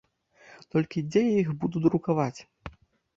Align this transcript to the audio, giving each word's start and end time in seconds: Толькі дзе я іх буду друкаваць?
Толькі 0.75 1.03
дзе 1.09 1.21
я 1.25 1.35
іх 1.43 1.51
буду 1.65 1.77
друкаваць? 1.85 2.39